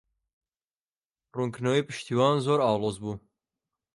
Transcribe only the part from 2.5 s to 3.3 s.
ئاڵۆز بوو.